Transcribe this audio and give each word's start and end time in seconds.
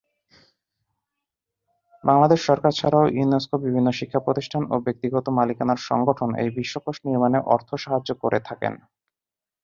বাংলাদেশ 2.03 2.39
সরকার 2.45 2.71
ছাড়াও 2.71 3.05
ইউনেস্কো, 3.17 3.55
বিভিন্ন 3.65 3.87
শিক্ষা 3.99 4.19
প্রতিষ্ঠান 4.19 4.63
ও 4.69 4.75
ব্যক্তিগত 4.85 5.25
মালিকানার 5.37 5.79
সংগঠন 5.89 6.29
এই 6.41 6.49
বিশ্বকোষ 6.57 6.97
নির্মাণে 7.07 7.39
অর্থ 7.53 7.69
সাহায্য 7.83 8.09
করে 8.23 8.39
থাকেন। 8.47 8.73